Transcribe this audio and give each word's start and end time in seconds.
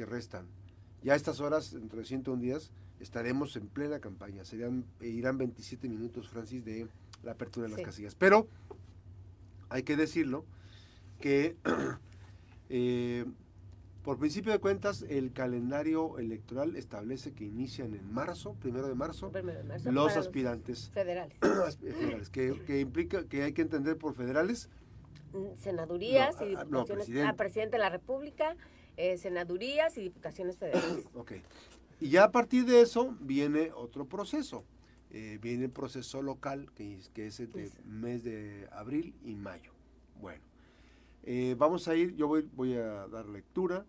que 0.00 0.06
restan. 0.06 0.46
Ya 1.02 1.12
a 1.12 1.16
estas 1.16 1.40
horas, 1.40 1.72
dentro 1.72 1.98
de 1.98 2.06
101 2.06 2.40
días, 2.40 2.70
estaremos 3.00 3.54
en 3.56 3.68
plena 3.68 4.00
campaña. 4.00 4.44
Serían, 4.44 4.86
irán 5.02 5.36
27 5.36 5.90
minutos, 5.90 6.30
Francis, 6.30 6.64
de 6.64 6.88
la 7.22 7.32
apertura 7.32 7.68
de 7.68 7.74
las 7.74 7.82
casillas. 7.82 8.14
Pero 8.14 8.48
hay 9.68 9.82
que 9.82 9.96
decirlo 9.96 10.46
que 11.20 11.54
eh, 12.70 13.26
por 14.02 14.18
principio 14.18 14.52
de 14.52 14.58
cuentas 14.58 15.04
el 15.06 15.32
calendario 15.32 16.18
electoral 16.18 16.76
establece 16.76 17.34
que 17.34 17.44
inician 17.44 17.94
en 17.94 18.10
marzo, 18.10 18.54
primero 18.54 18.88
de 18.88 18.94
marzo, 18.94 19.30
los 19.84 20.16
aspirantes 20.16 20.90
federales, 20.94 21.36
federales 21.78 22.30
que, 22.30 22.80
implica 22.80 23.24
que 23.24 23.42
hay 23.42 23.52
que 23.52 23.60
entender 23.60 23.98
por 23.98 24.14
federales 24.14 24.70
mm, 25.34 25.56
senadurías 25.56 26.36
y 26.40 26.54
ah, 26.54 26.64
diputaciones 26.64 27.26
a 27.26 27.34
presidente 27.34 27.76
de 27.76 27.82
la 27.82 27.90
República, 27.90 28.56
eh, 29.00 29.16
senadurías 29.16 29.96
y 29.96 30.02
diputaciones 30.02 30.56
federales. 30.58 31.06
ok. 31.14 31.32
Y 32.00 32.10
ya 32.10 32.24
a 32.24 32.30
partir 32.30 32.66
de 32.66 32.82
eso 32.82 33.16
viene 33.20 33.72
otro 33.72 34.06
proceso. 34.06 34.64
Eh, 35.10 35.38
viene 35.40 35.64
el 35.64 35.70
proceso 35.70 36.22
local, 36.22 36.70
que 36.74 36.96
es, 36.96 37.08
que 37.08 37.26
es 37.26 37.40
el 37.40 37.50
mes 37.84 38.22
de 38.22 38.68
abril 38.72 39.14
y 39.24 39.34
mayo. 39.34 39.72
Bueno, 40.20 40.42
eh, 41.24 41.56
vamos 41.58 41.88
a 41.88 41.96
ir, 41.96 42.14
yo 42.14 42.28
voy, 42.28 42.48
voy 42.54 42.74
a 42.74 43.08
dar 43.08 43.26
lectura 43.26 43.84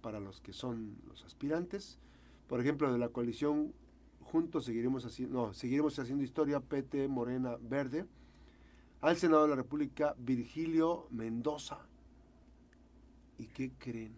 para 0.00 0.20
los 0.20 0.40
que 0.40 0.52
son 0.52 0.96
los 1.08 1.24
aspirantes. 1.24 1.98
Por 2.46 2.60
ejemplo, 2.60 2.92
de 2.92 2.98
la 2.98 3.08
coalición 3.08 3.72
Juntos 4.30 4.64
seguiremos 4.64 5.04
haciendo, 5.04 5.46
no, 5.46 5.52
seguiremos 5.54 5.98
haciendo 5.98 6.22
historia, 6.22 6.60
PT, 6.60 7.08
Morena, 7.08 7.56
Verde. 7.60 8.06
Al 9.00 9.16
Senado 9.16 9.42
de 9.42 9.48
la 9.48 9.56
República, 9.56 10.14
Virgilio 10.18 11.08
Mendoza. 11.10 11.78
¿Y 13.38 13.46
qué 13.46 13.72
creen? 13.78 14.14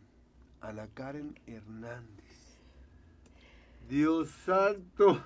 Ana 0.62 0.88
Karen 0.94 1.38
Hernández. 1.46 2.58
Dios 3.88 4.30
santo. 4.46 5.22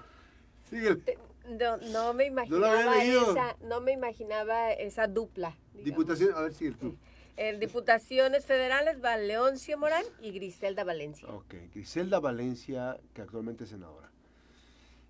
No, 1.48 1.76
no 1.76 2.14
me 2.14 2.26
imaginaba 2.26 3.04
esa, 3.04 3.56
no 3.62 3.80
me 3.80 3.92
imaginaba 3.92 4.72
esa 4.72 5.06
dupla. 5.06 5.56
Diputación, 5.74 6.34
a 6.34 6.40
ver, 6.40 6.54
sigue 6.54 6.72
tú. 6.72 6.96
En 7.36 7.60
Diputaciones 7.60 8.46
Federales 8.46 9.04
va 9.04 9.16
Leoncio 9.18 9.78
Morán 9.78 10.04
y 10.20 10.32
Griselda 10.32 10.84
Valencia. 10.84 11.28
Ok, 11.28 11.54
Griselda 11.74 12.18
Valencia, 12.18 12.98
que 13.12 13.22
actualmente 13.22 13.64
es 13.64 13.70
senadora. 13.70 14.10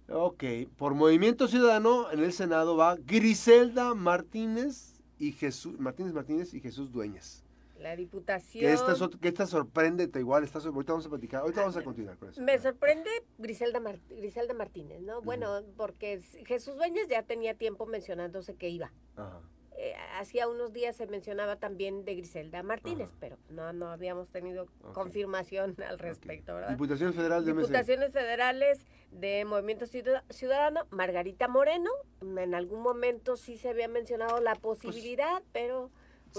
Ok, 0.09 0.45
por 0.77 0.95
Movimiento 0.95 1.49
Ciudadano 1.49 2.11
en 2.11 2.23
el 2.23 2.33
Senado 2.33 2.77
va 2.77 2.97
Griselda 2.97 3.95
Martínez 3.95 5.01
y 5.19 5.33
Jesús 5.33 5.79
Martínez 5.79 6.13
Martínez 6.13 6.53
y 6.53 6.61
Jesús 6.61 6.93
Dueñas. 6.93 7.46
La 7.79 7.95
diputación. 7.95 8.65
Que 8.65 8.73
esta, 8.73 8.95
que 9.21 9.29
esta 9.29 9.47
sorprende, 9.47 10.11
igual, 10.19 10.45
está, 10.45 10.59
ahorita 10.59 10.93
vamos 10.93 11.07
a 11.07 11.11
platicar, 11.11 11.43
ahorita 11.43 11.61
vamos 11.61 11.77
a 11.77 11.85
continuar 11.85 12.17
con 12.17 12.31
eso. 12.31 12.41
Me 12.41 12.59
sorprende 12.59 13.11
Griselda, 13.39 13.81
Griselda 14.09 14.55
Martínez, 14.55 15.01
¿no? 15.03 15.21
Bueno, 15.23 15.63
porque 15.77 16.21
Jesús 16.47 16.77
Dueñas 16.77 17.09
ya 17.09 17.23
tenía 17.23 17.55
tiempo 17.55 17.87
mencionándose 17.87 18.55
que 18.55 18.69
iba. 18.69 18.93
Ajá. 19.17 19.41
Eh, 19.79 19.95
hacía 20.19 20.49
unos 20.49 20.73
días 20.73 20.97
se 20.97 21.07
mencionaba 21.07 21.57
también 21.57 22.07
de 22.07 22.15
Griselda 22.15 22.63
Martínez, 22.63 23.11
pero 23.21 23.37
no, 23.51 23.75
no 23.75 23.89
habíamos 23.91 24.31
tenido 24.31 24.67
confirmación 24.95 25.77
al 25.87 25.99
respecto, 25.99 26.55
¿verdad? 26.55 26.71
Diputaciones 26.71 27.15
Federales 27.15 27.45
de 27.45 27.53
Diputaciones 27.53 28.13
Federales 28.13 28.87
de 29.11 29.45
Movimiento 29.45 29.85
Ciudadano, 29.87 30.87
Margarita 30.89 31.47
Moreno, 31.47 31.91
en 32.23 32.55
algún 32.55 32.81
momento 32.81 33.37
sí 33.37 33.59
se 33.59 33.69
había 33.69 33.87
mencionado 33.87 34.41
la 34.41 34.55
pues 34.55 34.79
posibilidad, 34.79 35.43
pero... 35.53 35.91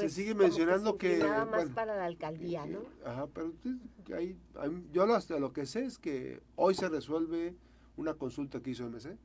Pues, 0.01 0.13
se 0.13 0.21
sigue 0.21 0.35
mencionando 0.35 0.97
que, 0.97 1.17
Nada 1.17 1.45
más 1.45 1.69
para 1.69 1.95
la 1.95 2.05
alcaldía, 2.05 2.65
¿no? 2.65 2.81
Ajá, 3.03 3.27
pero 3.33 3.53
hay, 4.15 4.37
yo 4.91 5.03
hasta 5.13 5.39
lo 5.39 5.53
que 5.53 5.65
sé 5.65 5.85
es 5.85 5.97
que 5.97 6.41
hoy 6.55 6.75
se 6.75 6.87
resuelve 6.87 7.55
una 7.95 8.13
consulta 8.13 8.61
que 8.61 8.71
hizo 8.71 8.87
MC 8.87 9.17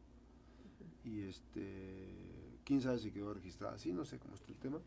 y 1.04 1.22
este 1.22 2.58
quién 2.64 2.80
sabe 2.80 2.98
si 2.98 3.10
quedó 3.10 3.34
registrada 3.34 3.74
así, 3.74 3.92
no 3.92 4.04
sé 4.04 4.18
cómo 4.18 4.34
está 4.34 4.50
el 4.50 4.58
tema, 4.58 4.80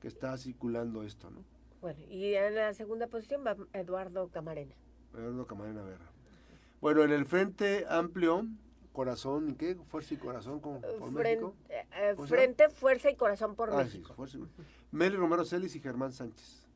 que 0.00 0.08
está 0.08 0.36
circulando 0.38 1.02
esto, 1.02 1.30
¿no? 1.30 1.44
Bueno, 1.80 2.00
y 2.08 2.34
en 2.34 2.54
la 2.54 2.72
segunda 2.72 3.06
posición 3.08 3.44
va 3.46 3.56
Eduardo 3.72 4.28
Camarena. 4.28 4.74
Eduardo 5.12 5.46
Camarena 5.46 5.82
Vera. 5.82 6.10
Bueno, 6.80 7.02
en 7.02 7.12
el 7.12 7.26
Frente 7.26 7.84
Amplio, 7.88 8.46
Corazón, 8.96 9.50
¿y 9.50 9.54
qué? 9.56 9.74
Fuerza 9.74 10.14
y 10.14 10.16
Corazón 10.16 10.58
con, 10.58 10.80
por 10.80 11.12
México. 11.12 11.54
Eh, 11.68 12.16
frente, 12.26 12.70
Fuerza 12.70 13.10
y 13.10 13.14
Corazón 13.14 13.54
por 13.54 13.68
ah, 13.70 13.76
México. 13.76 14.26
Sí, 14.26 14.40
Meli 14.90 15.16
Romero 15.16 15.44
Celis 15.44 15.76
y 15.76 15.80
Germán 15.80 16.14
Sánchez. 16.14 16.66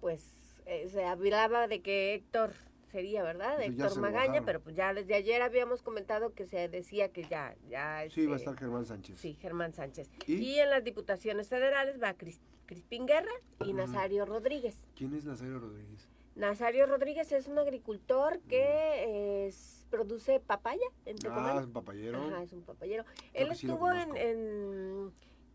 Pues 0.00 0.22
eh, 0.66 0.88
se 0.88 1.04
hablaba 1.04 1.66
de 1.66 1.82
que 1.82 2.14
Héctor 2.14 2.52
sería, 2.92 3.24
¿verdad? 3.24 3.60
Héctor 3.60 3.98
Magaña, 3.98 4.42
pero 4.44 4.60
pues 4.60 4.76
ya 4.76 4.94
desde 4.94 5.14
ayer 5.16 5.42
habíamos 5.42 5.82
comentado 5.82 6.34
que 6.34 6.46
se 6.46 6.68
decía 6.68 7.08
que 7.08 7.24
ya... 7.24 7.56
ya 7.68 8.08
sí, 8.08 8.26
va 8.26 8.34
a 8.34 8.36
este, 8.36 8.50
estar 8.50 8.56
Germán 8.56 8.86
Sánchez. 8.86 9.16
Sí, 9.16 9.34
Germán 9.40 9.72
Sánchez. 9.72 10.08
¿Y? 10.28 10.60
en 10.60 10.70
las 10.70 10.84
diputaciones 10.84 11.48
federales 11.48 12.00
va 12.00 12.14
Crispín 12.14 13.06
Guerra 13.06 13.32
y 13.66 13.72
Nazario 13.72 14.24
Rodríguez. 14.24 14.76
¿Quién 14.94 15.14
es 15.14 15.24
Nazario 15.24 15.58
Rodríguez? 15.58 16.08
Nazario 16.36 16.86
Rodríguez 16.86 17.32
es 17.32 17.48
un 17.48 17.58
agricultor 17.58 18.40
que 18.48 19.50
produce 19.90 20.40
papaya 20.40 20.86
en 21.04 21.16
Ah, 21.28 21.56
es 21.58 21.66
un 21.66 21.72
papayero. 21.72 22.22
Ajá, 22.22 22.42
es 22.42 22.52
un 22.52 22.62
papayero. 22.62 23.04
Él 23.34 23.50
estuvo 23.50 23.90
en, 23.92 24.16
en, 24.16 25.12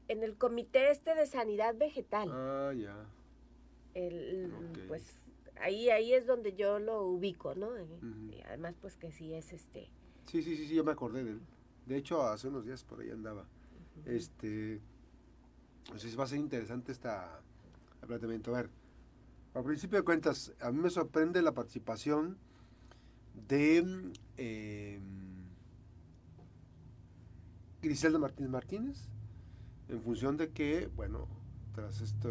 en, 0.09 0.23
el 0.23 0.37
comité 0.37 0.91
este 0.91 1.15
de 1.15 1.25
sanidad 1.25 1.75
vegetal. 1.75 2.29
Ah, 2.31 2.73
ya. 2.75 2.95
El, 3.93 4.51
Pues 4.87 5.15
ahí 5.61 5.89
ahí 5.89 6.13
es 6.13 6.27
donde 6.27 6.53
yo 6.53 6.79
lo 6.79 7.03
ubico, 7.03 7.55
¿no? 7.55 7.69
Y 7.79 8.41
además, 8.45 8.75
pues 8.79 8.97
que 8.97 9.11
sí 9.11 9.33
es 9.33 9.53
este... 9.53 9.89
Sí, 10.25 10.41
sí, 10.41 10.57
sí, 10.57 10.67
sí, 10.67 10.75
yo 10.75 10.83
me 10.83 10.91
acordé 10.91 11.23
de 11.23 11.31
él. 11.31 11.41
De 11.85 11.97
hecho, 11.97 12.21
hace 12.23 12.47
unos 12.47 12.65
días 12.65 12.83
por 12.83 12.99
ahí 12.99 13.09
andaba. 13.09 13.45
Este... 14.05 14.81
Entonces 15.85 16.19
va 16.19 16.23
a 16.23 16.27
ser 16.27 16.39
interesante 16.39 16.91
esta 16.91 17.41
planteamiento. 18.05 18.53
A 18.53 18.61
ver, 18.61 18.69
al 19.55 19.63
principio 19.63 19.97
de 19.97 20.03
cuentas, 20.03 20.53
a 20.59 20.71
mí 20.71 20.79
me 20.79 20.89
sorprende 20.89 21.41
la 21.41 21.53
participación 21.53 22.37
de 23.47 24.11
eh, 24.37 24.99
Griselda 27.81 28.19
Martínez 28.19 28.51
Martínez, 28.51 29.07
en 29.87 30.01
función 30.01 30.35
de 30.35 30.49
que, 30.49 30.89
bueno, 30.95 31.27
tras 31.73 32.01
esto 32.01 32.29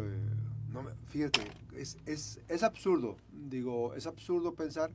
no, 0.71 0.83
fíjate, 1.07 1.41
es, 1.75 1.97
es, 2.05 2.41
es, 2.47 2.63
absurdo, 2.63 3.17
digo, 3.31 3.95
es 3.95 4.07
absurdo 4.07 4.53
pensar 4.53 4.91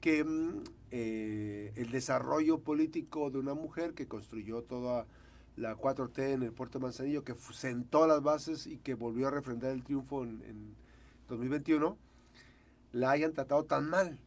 que 0.00 0.24
mm, 0.24 0.64
eh, 0.90 1.72
el 1.76 1.90
desarrollo 1.90 2.58
político 2.58 3.30
de 3.30 3.38
una 3.38 3.54
mujer 3.54 3.94
que 3.94 4.08
construyó 4.08 4.62
toda 4.62 5.06
la 5.56 5.76
4T 5.76 6.32
en 6.32 6.42
el 6.42 6.52
puerto 6.52 6.78
de 6.78 6.82
Manzanillo, 6.82 7.24
que 7.24 7.34
sentó 7.52 8.06
las 8.06 8.22
bases 8.22 8.66
y 8.66 8.78
que 8.78 8.94
volvió 8.94 9.28
a 9.28 9.30
refrendar 9.30 9.70
el 9.70 9.84
triunfo 9.84 10.24
en, 10.24 10.74
2021, 11.28 11.96
la 12.92 13.10
hayan 13.10 13.32
tratado 13.32 13.64
tan 13.64 13.88
mal. 13.88 14.18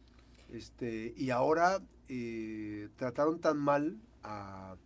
Este, 0.48 1.14
y 1.16 1.30
ahora 1.30 1.80
eh, 2.08 2.88
trataron 2.96 3.40
tan 3.40 3.58
mal 3.58 3.98
a... 4.22 4.76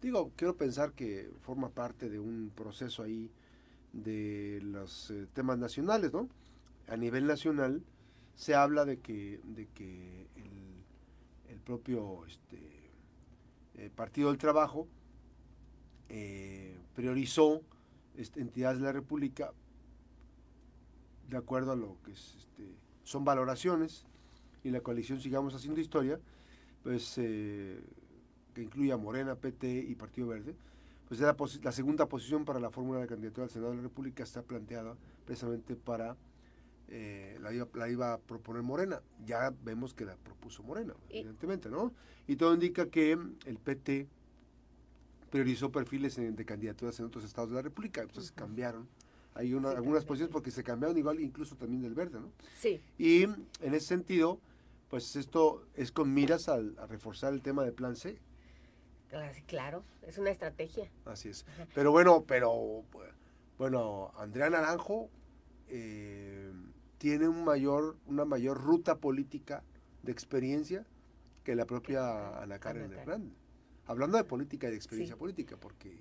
Digo, 0.00 0.32
quiero 0.36 0.56
pensar 0.56 0.92
que 0.92 1.30
forma 1.40 1.70
parte 1.70 2.10
de 2.10 2.18
un 2.18 2.50
proceso 2.54 3.02
ahí 3.02 3.30
de 3.92 4.60
los 4.62 5.10
eh, 5.10 5.26
temas 5.32 5.58
nacionales, 5.58 6.12
¿no? 6.12 6.28
A 6.88 6.96
nivel 6.96 7.26
nacional 7.26 7.82
se 8.34 8.54
habla 8.54 8.84
de 8.84 8.98
que, 8.98 9.40
de 9.44 9.66
que 9.68 10.26
el, 11.48 11.60
propio 11.60 12.26
este, 12.26 12.58
eh, 13.76 13.90
Partido 13.94 14.28
del 14.28 14.36
Trabajo 14.38 14.86
priorizó 16.94 17.62
este, 18.16 18.40
entidades 18.40 18.78
de 18.78 18.84
la 18.84 18.92
República 18.92 19.52
de 21.28 21.36
acuerdo 21.36 21.72
a 21.72 21.76
lo 21.76 21.96
que 22.04 22.12
este, 22.12 22.68
son 23.02 23.24
valoraciones 23.24 24.06
y 24.62 24.70
la 24.70 24.80
coalición 24.80 25.20
Sigamos 25.20 25.54
Haciendo 25.54 25.80
Historia, 25.80 26.18
pues 26.82 27.14
que 27.14 28.62
incluye 28.62 28.92
a 28.92 28.96
Morena, 28.96 29.34
PT 29.34 29.86
y 29.88 29.94
Partido 29.94 30.28
Verde, 30.28 30.54
pues 31.08 31.20
la, 31.20 31.36
la 31.62 31.72
segunda 31.72 32.06
posición 32.06 32.44
para 32.44 32.60
la 32.60 32.70
fórmula 32.70 33.00
de 33.00 33.06
candidatura 33.06 33.44
al 33.44 33.50
Senado 33.50 33.70
de 33.72 33.76
la 33.78 33.82
República 33.82 34.22
está 34.22 34.42
planteada 34.42 34.96
precisamente 35.26 35.76
para 35.76 36.16
eh, 36.88 37.38
la, 37.40 37.52
iba, 37.52 37.66
la, 37.74 37.88
iba, 37.88 38.12
a 38.14 38.18
proponer 38.18 38.62
Morena. 38.62 39.00
Ya 39.24 39.52
vemos 39.64 39.94
que 39.94 40.04
la 40.04 40.16
propuso 40.16 40.62
Morena, 40.62 40.94
evidentemente, 41.08 41.68
¿no? 41.70 41.92
Y 42.26 42.36
todo 42.36 42.54
indica 42.54 42.86
que 42.86 43.12
el 43.12 43.58
PT 43.58 44.08
priorizó 45.30 45.72
perfiles 45.72 46.16
de 46.16 46.44
candidaturas 46.44 46.98
en 47.00 47.06
otros 47.06 47.24
estados 47.24 47.50
de 47.50 47.56
la 47.56 47.62
República, 47.62 48.02
entonces 48.02 48.30
cambiaron. 48.32 48.86
Hay 49.34 49.52
una, 49.52 49.70
algunas 49.70 50.04
posiciones 50.04 50.32
porque 50.32 50.50
se 50.50 50.62
cambiaron 50.62 50.96
igual 50.96 51.20
incluso 51.20 51.56
también 51.56 51.82
del 51.82 51.94
verde, 51.94 52.20
¿no? 52.20 52.30
Sí. 52.58 52.80
Y 52.98 53.24
en 53.24 53.74
ese 53.74 53.86
sentido, 53.86 54.40
pues 54.88 55.16
esto 55.16 55.66
es 55.74 55.90
con 55.90 56.14
miras 56.14 56.48
a 56.48 56.60
reforzar 56.86 57.32
el 57.32 57.42
tema 57.42 57.64
de 57.64 57.72
plan 57.72 57.96
C. 57.96 58.18
Claro, 59.46 59.84
es 60.02 60.18
una 60.18 60.30
estrategia. 60.30 60.90
Así 61.04 61.28
es. 61.28 61.46
Pero 61.74 61.92
bueno, 61.92 62.24
pero 62.26 62.84
bueno, 63.58 64.12
Andrea 64.16 64.50
Naranjo 64.50 65.08
eh, 65.68 66.52
tiene 66.98 67.28
un 67.28 67.44
mayor, 67.44 67.96
una 68.06 68.24
mayor 68.24 68.60
ruta 68.60 68.96
política 68.96 69.62
de 70.02 70.12
experiencia 70.12 70.84
que 71.44 71.54
la 71.54 71.66
propia 71.66 72.40
Ana 72.40 72.58
Karen 72.58 72.92
Hernández. 72.92 73.32
Hablando 73.86 74.16
de 74.16 74.24
política 74.24 74.66
y 74.68 74.70
de 74.70 74.76
experiencia 74.76 75.16
política, 75.16 75.56
porque, 75.58 76.00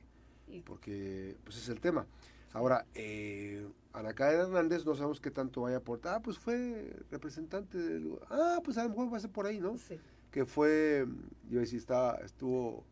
porque 0.65 1.35
pues 1.43 1.57
es 1.57 1.69
el 1.69 1.81
tema. 1.81 2.07
Ahora, 2.53 2.85
eh, 2.93 3.67
Ana 3.93 4.13
Karen 4.13 4.41
Hernández 4.41 4.85
no 4.85 4.95
sabemos 4.95 5.19
qué 5.19 5.31
tanto 5.31 5.61
vaya 5.61 5.77
a 5.77 5.79
aportar. 5.79 6.15
Ah, 6.15 6.19
pues 6.21 6.37
fue 6.37 6.95
representante 7.11 7.77
del... 7.77 8.17
Ah, 8.29 8.59
pues 8.63 8.77
a 8.77 8.83
lo 8.83 8.89
mejor 8.89 9.11
va 9.11 9.17
a 9.17 9.21
ser 9.21 9.31
por 9.31 9.45
ahí, 9.45 9.59
¿no? 9.59 9.77
Sí. 9.77 9.99
Que 10.31 10.45
fue, 10.45 11.05
yo 11.49 11.59
decía, 11.59 11.77
estaba, 11.77 12.15
estuvo, 12.23 12.83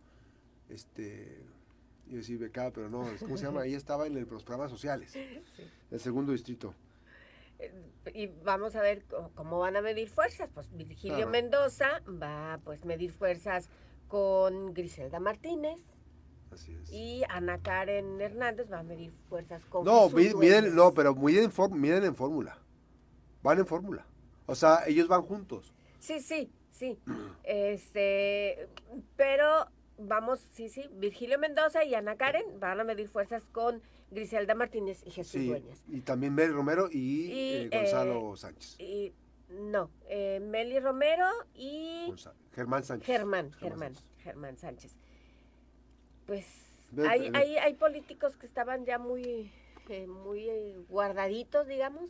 este, 0.69 1.43
yo 2.07 2.17
decía 2.17 2.37
becada, 2.37 2.71
pero 2.71 2.89
no, 2.89 3.05
¿cómo 3.19 3.37
se 3.37 3.45
llama? 3.45 3.65
Ella 3.65 3.77
estaba 3.77 4.07
en 4.07 4.13
los 4.15 4.43
programas 4.43 4.71
sociales, 4.71 5.15
el 5.89 5.99
segundo 5.99 6.31
distrito. 6.31 6.73
Eh, 7.59 7.71
y 8.13 8.27
vamos 8.43 8.75
a 8.75 8.81
ver 8.81 9.03
cómo 9.35 9.59
van 9.59 9.75
a 9.75 9.81
medir 9.81 10.09
fuerzas. 10.09 10.49
Pues 10.53 10.75
Virgilio 10.75 11.27
Mendoza 11.27 12.01
va 12.07 12.59
pues 12.63 12.85
medir 12.85 13.11
fuerzas 13.11 13.69
con 14.07 14.73
Griselda 14.73 15.19
Martínez. 15.19 15.79
Así 16.51 16.75
es. 16.75 16.91
Y 16.91 17.23
Ana 17.29 17.59
Karen 17.59 18.19
Hernández 18.19 18.71
va 18.71 18.79
a 18.79 18.83
medir 18.83 19.11
fuerzas 19.29 19.65
con 19.65 19.85
No, 19.85 20.09
miden, 20.09 20.75
no, 20.75 20.93
pero 20.93 21.15
miden, 21.15 21.51
miden 21.71 22.03
en 22.03 22.15
fórmula. 22.15 22.57
Van 23.41 23.59
en 23.59 23.65
fórmula. 23.65 24.05
O 24.45 24.55
sea, 24.55 24.83
ellos 24.85 25.07
van 25.07 25.21
juntos. 25.21 25.73
Sí, 25.99 26.19
sí, 26.19 26.51
sí. 26.71 26.99
este, 27.43 28.67
pero 29.15 29.67
vamos, 29.97 30.39
sí, 30.53 30.69
sí, 30.69 30.89
Virgilio 30.93 31.39
Mendoza 31.39 31.83
y 31.83 31.95
Ana 31.95 32.15
Karen 32.17 32.59
van 32.59 32.79
a 32.79 32.83
medir 32.83 33.07
fuerzas 33.07 33.43
con 33.51 33.81
Griselda 34.09 34.55
Martínez 34.55 35.01
y 35.05 35.11
Jesús 35.11 35.45
Dueñas. 35.45 35.83
Y 35.87 36.01
también 36.01 36.33
Meli 36.33 36.51
Romero 36.51 36.89
y, 36.91 37.29
eh, 37.31 37.69
Gonzalo 37.71 38.33
eh, 38.33 38.37
Sánchez. 38.37 38.75
Y, 38.79 39.13
no, 39.49 39.89
eh, 40.07 40.39
Meli 40.41 40.79
Romero 40.79 41.27
y 41.53 42.13
Germán 42.53 42.83
Sánchez. 42.83 43.05
Germán, 43.07 43.51
Germán, 43.53 43.93
Germán 44.17 44.57
Sánchez. 44.57 44.97
Pues 46.31 46.45
hay, 47.09 47.29
hay, 47.33 47.57
hay, 47.57 47.73
políticos 47.73 48.37
que 48.37 48.45
estaban 48.45 48.85
ya 48.85 48.97
muy, 48.97 49.51
muy 50.07 50.47
guardaditos, 50.87 51.67
digamos, 51.67 52.09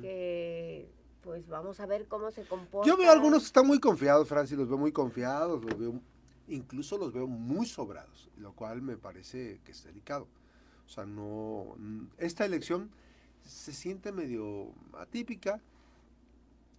que 0.00 0.90
pues 1.22 1.46
vamos 1.46 1.78
a 1.78 1.86
ver 1.86 2.08
cómo 2.08 2.32
se 2.32 2.44
comportan. 2.44 2.90
Yo 2.90 2.96
veo 2.96 3.12
algunos 3.12 3.42
que 3.42 3.46
están 3.46 3.68
muy 3.68 3.78
confiados, 3.78 4.26
Francis, 4.26 4.58
los 4.58 4.68
veo 4.68 4.78
muy 4.78 4.90
confiados, 4.90 5.64
los 5.64 5.78
veo 5.78 6.00
incluso 6.48 6.98
los 6.98 7.12
veo 7.12 7.28
muy 7.28 7.66
sobrados, 7.66 8.32
lo 8.36 8.52
cual 8.52 8.82
me 8.82 8.96
parece 8.96 9.60
que 9.64 9.70
es 9.70 9.84
delicado. 9.84 10.26
O 10.84 10.88
sea, 10.88 11.06
no. 11.06 11.76
Esta 12.18 12.44
elección 12.44 12.90
se 13.44 13.72
siente 13.72 14.10
medio 14.10 14.72
atípica, 14.98 15.60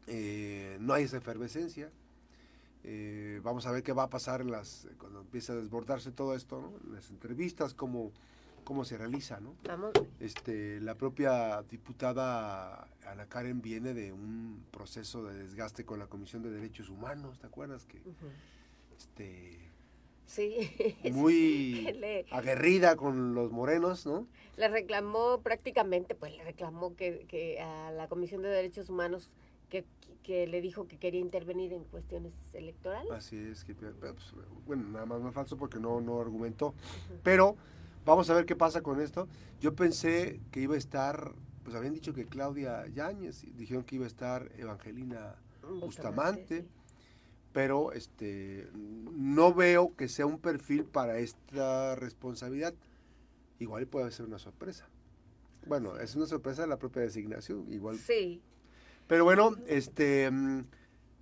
eh, 0.06 0.76
no 0.82 0.94
hay 0.94 1.06
esa 1.06 1.16
efervescencia. 1.16 1.90
Eh, 2.88 3.40
vamos 3.42 3.66
a 3.66 3.72
ver 3.72 3.84
qué 3.84 3.94
va 3.94 4.04
a 4.04 4.10
pasar 4.10 4.46
las, 4.46 4.88
empiece 5.36 5.52
a 5.52 5.56
desbordarse 5.56 6.14
todo 6.14 6.34
esto, 6.34 6.62
¿no? 6.62 6.94
las 6.94 7.10
entrevistas, 7.10 7.74
cómo, 7.74 8.14
cómo 8.64 8.86
se 8.86 8.98
realiza. 8.98 9.42
¿no? 9.42 9.54
Este, 10.22 10.80
la 10.80 10.96
propia 10.96 11.62
diputada 11.64 12.88
Ana 13.06 13.26
Karen 13.28 13.62
viene 13.62 13.94
de 13.94 14.14
un 14.14 14.64
proceso 14.72 15.26
de 15.26 15.38
desgaste 15.38 15.84
con 15.84 16.00
la 16.00 16.08
Comisión 16.08 16.42
de 16.42 16.52
Derechos 16.52 16.88
Humanos, 16.88 17.38
¿te 17.38 17.48
acuerdas? 17.48 17.86
que 17.86 18.02
este, 18.98 19.60
sí, 20.26 20.72
muy 21.12 22.26
aguerrida 22.32 22.96
con 22.96 23.36
los 23.36 23.52
morenos, 23.52 24.06
¿no? 24.06 24.28
Le 24.56 24.70
reclamó 24.70 25.42
prácticamente, 25.42 26.16
pues 26.16 26.34
le 26.38 26.46
reclamó 26.46 26.96
que, 26.96 27.60
a 27.60 27.92
la 27.92 28.08
Comisión 28.08 28.42
de 28.42 28.48
Derechos 28.48 28.90
Humanos 28.90 29.32
que, 29.70 29.86
le 30.48 30.62
dijo 30.62 30.88
que 30.88 30.98
quería 30.98 31.20
intervenir 31.20 31.72
en 31.74 31.84
cuestiones 31.84 32.34
electorales. 32.54 33.12
Así 33.12 33.38
es, 33.38 33.64
que, 33.64 33.76
pues, 33.76 34.34
bueno, 34.66 34.88
nada 34.90 35.06
más 35.06 35.22
más 35.22 35.34
falso 35.34 35.56
porque 35.56 35.80
no, 35.80 36.02
no 36.02 36.20
argumentó. 36.20 36.74
Pero 37.22 37.56
vamos 38.06 38.30
a 38.30 38.34
ver 38.34 38.46
qué 38.46 38.56
pasa 38.56 38.82
con 38.82 39.00
esto. 39.02 39.28
Yo 39.62 39.76
pensé 39.76 40.40
que 40.52 40.62
iba 40.62 40.76
a 40.76 40.78
estar, 40.80 41.34
pues 41.64 41.76
habían 41.76 41.94
dicho 41.94 42.14
que 42.14 42.26
Claudia 42.26 42.88
Yáñez, 42.88 43.46
dijeron 43.56 43.84
que 43.84 43.96
iba 43.96 44.06
a 44.06 44.08
estar 44.08 44.52
Evangelina 44.58 45.36
Bustamante 45.80 46.66
pero 47.56 47.94
este 47.94 48.68
no 48.74 49.54
veo 49.54 49.96
que 49.96 50.10
sea 50.10 50.26
un 50.26 50.40
perfil 50.40 50.84
para 50.84 51.20
esta 51.20 51.96
responsabilidad. 51.96 52.74
Igual 53.60 53.88
puede 53.88 54.12
ser 54.12 54.26
una 54.26 54.40
sorpresa. 54.40 54.90
Bueno, 55.66 55.98
es 55.98 56.18
una 56.18 56.26
sorpresa 56.26 56.68
la 56.68 56.78
propia 56.78 57.04
designación, 57.04 57.72
igual. 57.72 57.98
Sí. 57.98 58.42
Pero 59.08 59.24
bueno, 59.24 59.56
este 59.68 60.30
mm, 60.32 60.66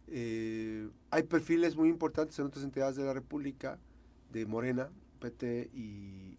eh, 0.07 0.89
hay 1.11 1.23
perfiles 1.23 1.75
muy 1.75 1.89
importantes 1.89 2.37
en 2.39 2.45
otras 2.45 2.63
entidades 2.63 2.95
de 2.95 3.03
la 3.03 3.13
República, 3.13 3.79
de 4.31 4.45
Morena, 4.45 4.89
PT 5.19 5.69
y, 5.73 6.37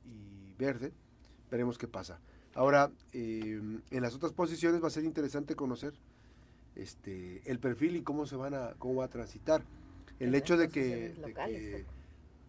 Verde. 0.59 0.93
Veremos 1.51 1.79
qué 1.79 1.89
pasa. 1.89 2.21
Ahora, 2.55 2.91
eh, 3.13 3.61
en 3.91 4.03
las 4.03 4.15
otras 4.15 4.33
posiciones 4.33 4.83
va 4.83 4.87
a 4.87 4.91
ser 4.91 5.05
interesante 5.05 5.57
conocer 5.57 5.95
este, 6.77 7.43
el 7.51 7.59
perfil 7.59 7.97
y 7.97 8.03
cómo 8.03 8.27
se 8.27 8.37
van 8.37 8.55
a, 8.55 8.75
cómo 8.79 8.97
va 8.97 9.07
a 9.07 9.09
transitar 9.09 9.63
el 10.21 10.35
hecho 10.35 10.57
de 10.57 10.69
que, 10.69 11.85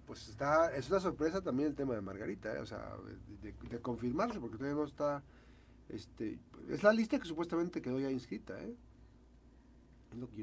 pues 0.06 0.30
está, 0.30 0.75
es 0.75 0.89
una 0.89 1.00
sorpresa 1.00 1.42
también 1.42 1.69
el 1.69 1.75
tema 1.75 1.95
de 1.95 2.01
Margarita, 2.01 2.56
¿eh? 2.56 2.59
o 2.59 2.65
sea, 2.65 2.95
de, 3.42 3.80
confirmarse, 3.80 4.39
porque 4.39 4.57
todavía 4.57 4.80
no 4.80 4.86
está, 4.86 5.24
este, 5.89 6.39
es 6.69 6.83
la 6.83 6.93
lista 6.93 7.19
que 7.19 7.27
supuestamente 7.27 7.81
quedó 7.81 7.99
ya 7.99 8.11
inscrita, 8.11 8.61
¿eh? 8.63 8.75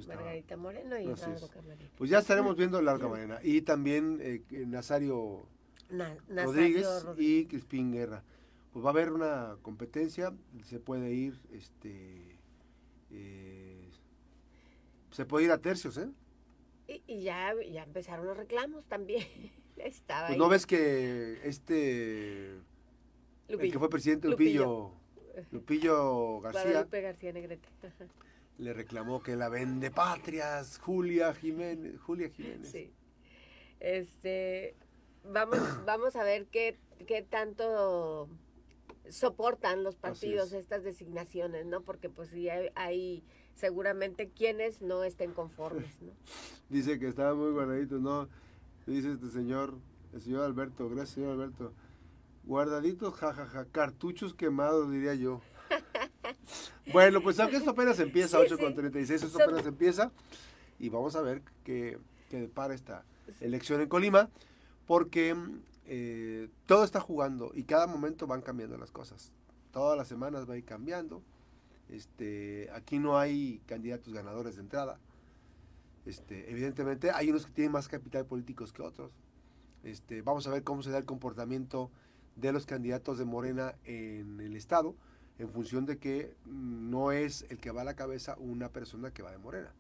Margarita 0.07 0.57
Moreno 0.57 0.99
y 0.99 1.07
Largo 1.07 1.49
Pues 1.97 2.11
ya 2.11 2.19
estaremos 2.19 2.57
viendo 2.57 2.81
Larga 2.83 3.09
Morena 3.09 3.39
y 3.43 3.63
también 3.63 4.19
eh, 4.21 4.43
Nazario, 4.67 5.47
Rodríguez, 6.29 6.87
y 7.17 7.47
Crispín 7.47 7.93
Guerra. 7.93 8.23
Pues 8.73 8.85
va 8.85 8.91
a 8.91 8.93
haber 8.93 9.13
una 9.13 9.57
competencia, 9.63 10.33
se 10.65 10.81
puede 10.81 11.13
ir, 11.13 11.39
este, 11.53 12.39
eh, 13.11 13.91
se 15.11 15.25
puede 15.27 15.47
ir 15.47 15.53
a 15.53 15.59
tercios, 15.59 15.99
¿eh? 15.99 16.09
Y, 17.07 17.23
ya, 17.23 17.55
ya 17.71 17.83
empezaron 17.85 18.27
los 18.27 18.37
reclamos 18.37 18.85
también. 18.87 19.27
Estaba 19.77 20.29
pues 20.29 20.39
no 20.39 20.49
ves 20.49 20.67
que 20.67 21.41
este 21.45 22.51
el 23.49 23.59
que 23.59 23.79
fue 23.79 23.89
presidente 23.89 24.29
Lupillo 24.29 24.65
Lupillo, 24.65 25.02
García 26.41 26.85
García 26.85 27.33
Negrete. 27.33 27.69
le 28.59 28.73
reclamó 28.73 29.23
que 29.23 29.37
la 29.37 29.49
vende 29.49 29.91
patrias 29.91 30.79
Julia 30.79 31.35
Jiménez 31.35 32.01
Julia 32.01 32.29
Jiménez 32.31 32.71
sí 32.71 32.93
este 33.81 34.75
vamos 35.25 35.59
vamos 35.87 36.17
a 36.17 36.25
ver 36.25 36.47
qué, 36.47 36.79
qué 37.07 37.23
tanto 37.23 38.29
soportan 39.09 39.83
los 39.83 39.97
partidos 39.97 40.53
estas 40.53 40.85
designaciones 40.85 41.67
no 41.67 41.83
porque 41.83 42.09
pues 42.09 42.31
sí 42.31 42.49
hay 42.49 43.25
seguramente 43.55 44.31
quienes 44.31 44.83
no 44.83 45.05
estén 45.05 45.33
conformes. 45.33 46.01
¿no? 46.01 46.13
Dice 46.69 46.99
que 46.99 47.09
estaba 47.09 47.35
muy 47.35 47.53
guardadito, 47.53 47.99
¿no? 47.99 48.29
Dice 48.87 49.13
este 49.13 49.29
señor, 49.29 49.75
el 50.13 50.21
señor 50.21 50.45
Alberto, 50.45 50.89
gracias 50.89 51.11
señor 51.11 51.33
Alberto. 51.33 51.73
Guardaditos, 52.45 53.15
jajaja, 53.15 53.67
cartuchos 53.67 54.35
quemados, 54.35 54.91
diría 54.91 55.15
yo. 55.15 55.41
bueno, 56.93 57.23
pues 57.23 57.39
aunque 57.39 57.57
esto 57.57 57.71
apenas 57.71 57.99
empieza, 58.01 58.39
8 58.39 58.59
con 58.59 58.75
36, 58.75 59.23
esto 59.23 59.43
apenas 59.43 59.65
empieza. 59.67 60.11
Y 60.79 60.89
vamos 60.89 61.15
a 61.15 61.23
ver 61.23 61.43
qué, 61.65 61.99
qué 62.29 62.41
depara 62.41 62.75
esta 62.75 63.05
elección 63.41 63.81
en 63.81 63.89
Colima, 63.89 64.29
porque 64.87 65.37
eh, 65.87 66.49
todo 66.67 66.85
está 66.85 67.01
jugando 67.01 67.53
y 67.55 67.65
cada 67.65 67.87
momento 67.87 68.27
van 68.27 68.43
cambiando 68.43 68.77
las 68.77 68.91
cosas. 68.91 69.33
Todas 69.73 69.97
las 69.97 70.09
semanas 70.09 70.49
va 70.49 70.55
a 70.55 70.59
ir 70.59 70.65
cambiando. 70.65 71.23
Este, 71.89 72.69
aquí 72.75 72.99
no 72.99 73.19
hay 73.19 73.61
candidatos 73.67 74.13
ganadores 74.13 74.57
de 74.57 74.63
entrada. 74.63 74.99
Este, 76.07 76.51
evidentemente 76.51 77.11
hay 77.11 77.31
unos 77.31 77.47
que 77.47 77.53
tienen 77.53 77.73
más 77.73 77.89
capital 77.89 78.27
políticos 78.27 78.73
que 78.73 78.83
otros. 78.83 79.13
Este, 79.85 80.23
vamos 80.23 80.47
a 80.47 80.51
ver 80.51 80.63
cómo 80.65 80.83
se 80.83 80.91
da 80.91 80.99
el 80.99 81.05
comportamiento 81.05 81.91
de 82.37 82.53
los 82.53 82.67
candidatos 82.67 83.19
de 83.19 83.25
Morena 83.25 83.75
en 83.85 84.41
el 84.41 84.57
Estado, 84.57 84.95
en 85.39 85.49
función 85.49 85.87
de 85.87 85.99
que 85.99 86.35
no 86.47 87.13
es 87.13 87.47
el 87.51 87.59
que 87.59 87.71
va 87.71 87.83
a 87.83 87.85
la 87.85 87.95
cabeza 87.95 88.37
una 88.39 88.69
persona 88.69 89.13
que 89.13 89.23
va 89.23 89.31
de 89.31 89.39
Morena. 89.39 89.73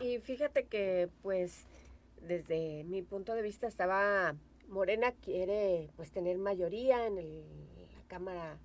y, 0.00 0.18
fíjate 0.18 0.64
que, 0.66 1.08
pues, 1.22 1.64
desde 2.20 2.84
mi 2.84 3.02
punto 3.02 3.34
de 3.34 3.42
vista 3.42 3.66
estaba, 3.66 4.34
Morena 4.68 5.12
quiere, 5.12 5.90
pues, 5.96 6.10
tener 6.10 6.38
mayoría 6.38 7.06
en 7.06 7.16
la 7.16 8.02
Cámara 8.08 8.58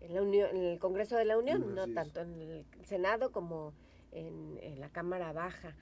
en, 0.00 0.14
la 0.14 0.22
Unión, 0.22 0.56
en 0.56 0.64
el 0.64 0.78
Congreso 0.78 1.16
de 1.16 1.24
la 1.24 1.38
Unión, 1.38 1.74
no 1.74 1.88
tanto 1.92 2.20
en 2.20 2.40
el 2.40 2.64
Senado 2.84 3.32
como 3.32 3.72
en, 4.12 4.58
la 4.80 4.88
Cámara 4.90 5.32
Baja. 5.32 5.74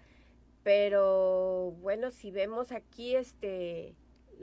Pero 0.62 1.72
bueno, 1.80 2.10
si 2.10 2.30
vemos 2.30 2.72
aquí 2.72 3.14
este 3.14 3.94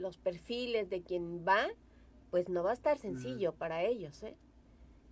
los 0.04 0.18
perfiles 0.18 0.88
de 0.90 1.02
quien 1.02 1.44
va, 1.44 1.66
pues 2.30 2.48
no 2.48 2.62
va 2.62 2.70
a 2.70 2.74
estar 2.74 2.98
sencillo 2.98 3.52
para 3.52 3.82
ellos, 3.82 4.22
¿eh? 4.22 4.36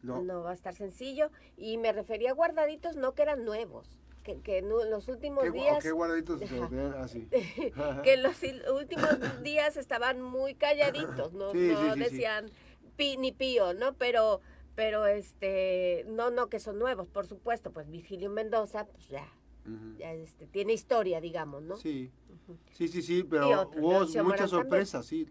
No. 0.03 0.43
va 0.43 0.51
a 0.51 0.55
estar 0.55 0.75
sencillo. 0.75 1.31
Y 1.57 1.79
me 1.79 1.93
refería 1.93 2.31
a 2.31 2.35
guardaditos, 2.35 2.97
no 2.97 3.15
que 3.15 3.23
eran 3.23 3.45
nuevos. 3.45 3.99
Que, 4.23 4.41
que 4.41 4.59
en 4.59 4.69
los 4.69 5.09
últimos 5.09 5.53
días... 5.53 5.83
¿Qué 5.83 5.91
guardaditos? 5.91 6.41
Así. 6.99 7.29
que 8.05 8.15
en 8.15 8.23
los 8.23 8.37
últimos 8.73 9.43
días 9.43 9.77
estaban 9.77 10.21
muy 10.21 10.55
calladitos, 10.55 11.33
no, 11.33 11.53
no 11.53 11.97
decían 11.97 12.47
pi 12.97 13.17
ni 13.17 13.33
pío, 13.33 13.75
¿no? 13.75 13.95
Pero, 13.95 14.41
pero 14.77 15.07
este, 15.07 16.05
no, 16.09 16.31
no 16.31 16.49
que 16.49 16.61
son 16.61 16.79
nuevos, 16.79 17.09
por 17.09 17.27
supuesto. 17.27 17.73
Pues 17.73 17.91
Vigilio 17.91 18.31
Mendoza, 18.31 18.87
pues 18.87 19.09
ya, 19.09 19.27
ya 19.99 20.13
este, 20.13 20.47
tiene 20.47 20.73
historia, 20.73 21.21
digamos, 21.21 21.63
¿no? 21.63 21.77
Sí, 21.77 22.11
sí, 22.73 22.89
sí, 22.89 23.03
sí, 23.03 23.23
pero 23.23 23.71
hubo 23.77 24.07
muchas 24.25 24.51
sorpresas, 24.51 25.07
sí. 25.07 25.29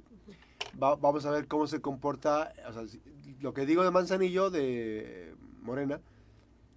vamos 0.77 1.25
a 1.25 1.31
ver 1.31 1.47
cómo 1.47 1.67
se 1.67 1.81
comporta, 1.81 2.53
o 2.67 2.73
sea, 2.73 2.83
lo 3.39 3.53
que 3.53 3.65
digo 3.65 3.83
de 3.83 3.91
Manzanillo, 3.91 4.49
de 4.49 5.35
Morena, 5.61 6.01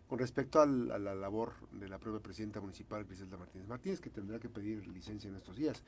con 0.08 0.18
respecto 0.18 0.60
a 0.60 0.66
la 0.66 1.14
labor 1.14 1.54
de 1.72 1.88
la 1.88 1.98
propia 1.98 2.20
presidenta 2.20 2.60
municipal, 2.60 3.04
Griselda 3.04 3.36
Martínez 3.36 3.66
Martínez, 3.66 4.00
que 4.00 4.10
tendrá 4.10 4.38
que 4.38 4.48
pedir 4.48 4.86
licencia 4.88 5.28
en 5.28 5.36
estos 5.36 5.56
días. 5.56 5.82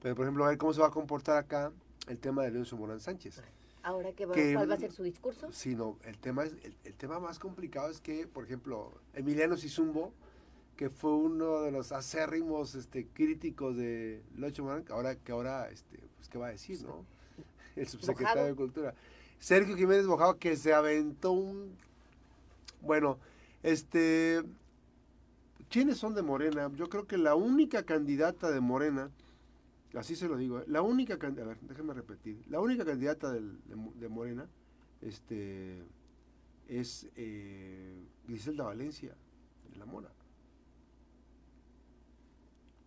Pero, 0.00 0.14
por 0.14 0.24
ejemplo, 0.24 0.44
a 0.44 0.48
ver 0.48 0.58
cómo 0.58 0.72
se 0.72 0.80
va 0.80 0.86
a 0.86 0.90
comportar 0.90 1.36
acá 1.36 1.72
el 2.08 2.18
tema 2.18 2.42
de 2.42 2.52
Leoncio 2.52 2.76
Morán 2.76 3.00
Sánchez. 3.00 3.42
Ahora 3.82 4.12
que, 4.12 4.26
¿cuál 4.26 4.68
va 4.68 4.74
a 4.74 4.78
ser 4.78 4.92
su 4.92 5.04
discurso? 5.04 5.48
Sí, 5.52 5.76
no, 5.76 5.96
el 6.04 6.18
tema, 6.18 6.44
es, 6.44 6.54
el, 6.84 6.94
tema 6.94 7.20
más 7.20 7.38
complicado 7.38 7.88
es 7.88 8.00
que, 8.00 8.26
por 8.26 8.44
ejemplo, 8.44 8.92
Emiliano 9.14 9.56
Sizumbo, 9.56 10.12
que 10.76 10.90
fue 10.90 11.12
uno 11.12 11.62
de 11.62 11.72
los 11.72 11.90
acérrimos 11.92 12.74
este, 12.74 13.06
críticos 13.06 13.76
de 13.76 14.22
Leoncio 14.36 14.64
Morán, 14.64 14.84
ahora, 14.90 15.16
que 15.16 15.32
ahora, 15.32 15.70
este, 15.70 15.98
pues, 16.16 16.28
¿qué 16.28 16.38
va 16.38 16.48
a 16.48 16.50
decir, 16.50 16.82
no? 16.82 17.04
El 17.76 17.88
subsecretario 17.88 18.44
de 18.44 18.54
Cultura. 18.54 18.94
Sergio 19.38 19.76
Jiménez 19.76 20.06
Bojado 20.06 20.38
que 20.38 20.56
se 20.56 20.72
aventó 20.72 21.32
un... 21.32 21.76
Bueno, 22.80 23.18
este... 23.62 24.42
¿Quiénes 25.68 25.98
son 25.98 26.14
de 26.14 26.22
Morena? 26.22 26.70
Yo 26.76 26.88
creo 26.88 27.06
que 27.06 27.18
la 27.18 27.34
única 27.34 27.82
candidata 27.82 28.50
de 28.52 28.60
Morena, 28.60 29.10
así 29.94 30.14
se 30.14 30.28
lo 30.28 30.36
digo, 30.36 30.60
¿eh? 30.60 30.64
la 30.68 30.80
única 30.80 31.18
candidata, 31.18 31.50
a 31.50 31.54
ver, 31.54 31.58
déjame 31.62 31.92
repetir, 31.92 32.40
la 32.48 32.60
única 32.60 32.84
candidata 32.84 33.32
de, 33.32 34.08
Morena 34.08 34.46
este, 35.02 35.82
es 36.68 37.08
eh, 37.16 38.00
Griselda 38.28 38.64
Valencia, 38.64 39.16
de 39.72 39.76
la 39.76 39.86
Mora. 39.86 40.08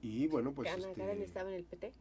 Y 0.02 0.28
bueno, 0.28 0.54
pues... 0.54 0.72
Ana 0.72 0.90
este, 0.90 1.24
estaba 1.24 1.50
en 1.50 1.56
el 1.56 1.66
PT. 1.66 1.94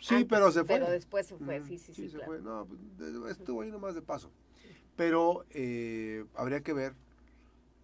Sí, 0.00 0.24
pero 0.24 0.50
se 0.50 0.64
fue. 0.64 0.78
Pero 0.78 0.90
después 0.90 1.26
se 1.26 1.36
fue, 1.36 1.60
sí, 1.60 1.78
sí, 1.78 1.92
sí. 1.92 2.08
se 2.08 2.18
fue. 2.20 2.40
No, 2.40 2.66
pues, 2.66 3.32
estuvo 3.32 3.62
ahí 3.62 3.70
nomás 3.70 3.94
de 3.94 4.02
paso. 4.02 4.30
Pero 4.96 5.44
eh, 5.50 6.24
habría 6.34 6.62
que 6.62 6.72
ver, 6.72 6.94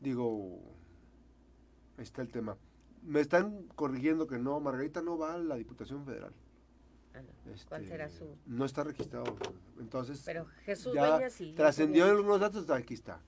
digo, 0.01 0.61
ahí 1.99 2.05
está 2.05 2.23
el 2.23 2.29
tema. 2.29 2.57
Me 3.03 3.21
están 3.21 3.67
corrigiendo 3.75 4.27
que 4.27 4.39
no, 4.39 4.59
Margarita 4.61 5.03
no 5.03 5.17
va 5.17 5.35
a 5.35 5.39
la 5.39 5.57
Diputación 5.57 6.05
Federal. 6.05 6.33
Ah, 7.15 7.21
no. 7.23 7.53
¿Cuál 7.69 7.83
este, 7.83 7.93
será 7.93 8.09
su...? 8.09 8.37
No 8.47 8.65
está 8.65 8.83
registrado. 8.85 9.37
Entonces, 9.79 10.23
pero 10.25 10.47
Jesús 10.65 10.95
ya 10.95 11.31
sí. 11.31 11.55
Trascendió 11.55 12.05
en 12.07 12.17
algunos 12.17 12.41
datos, 12.41 12.69
aquí 12.71 12.95
está. 12.95 13.21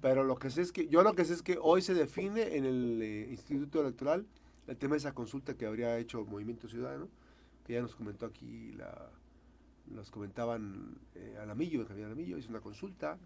Pero 0.00 0.22
lo 0.24 0.36
que 0.36 0.50
sé 0.50 0.62
es 0.62 0.72
que, 0.72 0.86
yo 0.86 1.02
lo 1.02 1.14
que 1.14 1.24
sé 1.24 1.34
es 1.34 1.42
que 1.42 1.58
hoy 1.60 1.82
se 1.82 1.94
define 1.94 2.56
en 2.56 2.64
el 2.64 3.02
eh, 3.02 3.26
Instituto 3.30 3.80
Electoral 3.80 4.26
el 4.66 4.76
tema 4.76 4.94
de 4.94 4.98
esa 4.98 5.12
consulta 5.12 5.54
que 5.54 5.66
habría 5.66 5.98
hecho 5.98 6.24
Movimiento 6.24 6.68
Ciudadano 6.68 7.08
que 7.64 7.72
ya 7.72 7.82
nos 7.82 7.94
comentó 7.94 8.26
aquí, 8.26 8.72
la, 8.72 9.10
nos 9.86 10.10
comentaban 10.10 10.98
eh, 11.14 11.38
Alamillo, 11.40 11.86
Javier 11.86 12.06
Alamillo, 12.06 12.38
hizo 12.38 12.50
una 12.50 12.60
consulta, 12.60 13.18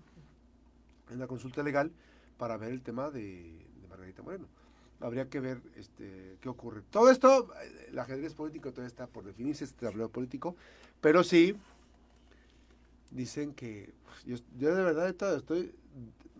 una 1.13 1.27
consulta 1.27 1.63
legal 1.63 1.91
para 2.39 2.57
ver 2.57 2.73
el 2.73 2.83
tema 2.83 3.11
de, 3.11 3.67
Margarita 3.89 4.23
Moreno. 4.23 4.47
Habría 5.01 5.29
que 5.29 5.41
ver 5.41 5.61
este, 5.77 6.37
qué 6.41 6.49
ocurre. 6.49 6.83
Todo 6.91 7.11
esto, 7.11 7.53
eh, 7.63 7.89
el 7.91 7.99
ajedrez 7.99 8.35
político 8.35 8.71
todavía 8.71 8.89
está 8.89 9.07
por 9.07 9.25
definirse, 9.25 9.65
este 9.65 9.87
tablero 9.87 10.09
político, 10.09 10.57
pero 11.01 11.25
sí, 11.25 11.57
dicen 13.11 13.55
que 13.55 13.93
pues, 14.05 14.45
yo, 14.57 14.75
de 14.75 14.83
verdad 14.83 15.09
estoy, 15.09 15.75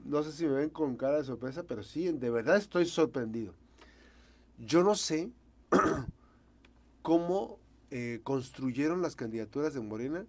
no 0.05 0.23
sé 0.23 0.33
si 0.33 0.47
me 0.47 0.55
ven 0.55 0.71
con 0.71 0.97
cara 0.97 1.19
de 1.19 1.25
sorpresa, 1.25 1.65
pero 1.65 1.83
sí, 1.83 2.11
de 2.13 2.31
verdad 2.31 2.57
estoy 2.57 2.87
sorprendido. 2.87 3.55
Yo 4.59 4.83
no 4.83 4.95
sé 4.95 5.31
cómo 7.03 7.59
eh, 7.91 8.21
construyeron 8.25 9.03
las 9.03 9.17
candidaturas 9.17 9.75
de 9.75 9.81
Morena 9.81 10.27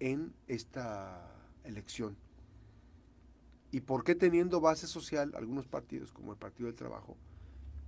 en 0.00 0.32
esta 0.46 1.30
elección. 1.64 2.16
¿Y 3.70 3.80
por 3.80 4.04
qué 4.04 4.14
teniendo 4.14 4.60
base 4.60 4.86
social 4.86 5.32
algunos 5.34 5.66
partidos, 5.66 6.12
como 6.12 6.32
el 6.32 6.38
Partido 6.38 6.66
del 6.66 6.76
Trabajo, 6.76 7.16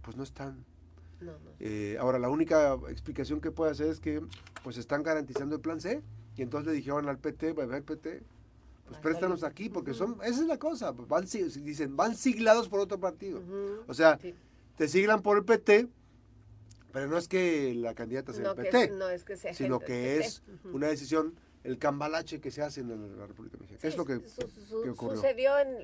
pues 0.03 0.17
no 0.17 0.25
están? 0.25 0.65
Eh, 1.61 1.97
ahora, 2.01 2.19
la 2.19 2.29
única 2.29 2.75
explicación 2.89 3.41
que 3.41 3.51
puede 3.51 3.71
hacer 3.71 3.87
es 3.87 4.01
que 4.01 4.21
pues 4.63 4.77
están 4.79 5.03
garantizando 5.03 5.55
el 5.55 5.61
plan 5.61 5.81
C 5.81 6.03
y 6.37 6.43
entonces 6.43 6.67
le 6.67 6.73
dijeron 6.75 7.09
al 7.09 7.19
PT, 7.19 7.55
al 7.59 7.83
PT, 7.83 8.23
pues 8.87 9.01
préstanos 9.01 9.43
aquí, 9.45 9.69
porque 9.69 9.95
son, 9.95 10.19
esa 10.23 10.41
es 10.41 10.47
la 10.47 10.59
cosa, 10.59 10.93
van, 10.93 11.25
dicen, 11.25 11.97
van 11.97 12.17
siglados 12.17 12.69
por 12.69 12.81
otro 12.81 13.01
partido. 13.01 13.43
O 13.87 13.95
sea, 13.95 14.19
te 14.77 14.89
siglan 14.89 15.23
por 15.23 15.39
el 15.39 15.45
PT, 15.45 15.89
pero 16.93 17.09
no 17.09 17.19
es 17.19 17.29
que 17.29 17.75
la 17.75 17.95
candidata 17.95 18.33
sea 18.33 18.51
el 18.51 18.57
PT, 18.57 18.91
no 18.91 19.09
es 19.09 19.25
que 19.25 19.37
sea 19.37 19.55
sino 19.55 19.81
que 19.81 20.19
es 20.19 20.43
una 20.65 20.89
decisión, 20.89 21.35
el 21.65 21.79
cambalache 21.79 22.41
que 22.41 22.51
se 22.51 22.63
hace 22.63 22.81
en 22.81 23.19
la, 23.19 23.27
República 23.27 23.59
Mexicana. 23.59 23.89
es 23.89 23.97
lo 23.97 24.05
que, 24.05 24.15
ocurrió. 24.89 25.17
Sucedió 25.17 25.59
en, 25.59 25.79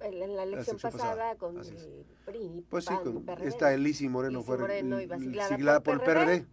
en, 0.00 0.36
la 0.36 0.42
elección 0.42 0.78
pasada, 0.78 1.36
con 1.36 1.58
el 1.58 2.04
PRI. 2.24 2.66
Pues 2.68 2.84
sí, 2.86 2.94
con 3.04 3.24
esta 3.42 3.72
Elisi 3.72 4.08
Moreno 4.08 4.42
fue 4.42 4.58
siglada, 5.48 5.80
por, 5.80 5.94
el 5.94 6.00
PRD. 6.00 6.46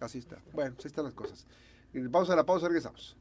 Así 0.00 0.18
está. 0.18 0.36
Bueno, 0.52 0.74
pues 0.74 0.86
ahí 0.86 0.88
están 0.88 1.04
las 1.04 1.14
cosas. 1.14 1.46
Vamos 1.92 2.30
a 2.30 2.36
la 2.36 2.44
pausa, 2.44 2.66
regresamos. 2.66 3.16